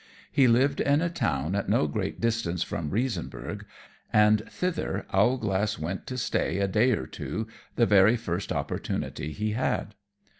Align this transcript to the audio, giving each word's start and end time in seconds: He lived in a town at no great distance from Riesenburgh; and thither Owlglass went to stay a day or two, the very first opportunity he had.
He 0.31 0.47
lived 0.47 0.79
in 0.81 0.99
a 0.99 1.11
town 1.11 1.53
at 1.53 1.69
no 1.69 1.85
great 1.85 2.19
distance 2.19 2.63
from 2.63 2.89
Riesenburgh; 2.89 3.65
and 4.11 4.41
thither 4.49 5.05
Owlglass 5.13 5.77
went 5.77 6.07
to 6.07 6.17
stay 6.17 6.57
a 6.57 6.67
day 6.67 6.93
or 6.93 7.05
two, 7.05 7.45
the 7.75 7.85
very 7.85 8.17
first 8.17 8.51
opportunity 8.51 9.31
he 9.31 9.51
had. 9.51 9.93